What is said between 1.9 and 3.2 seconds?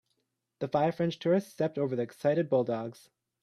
the excited bulldogs.